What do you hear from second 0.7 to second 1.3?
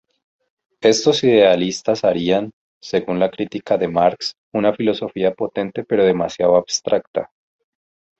Estos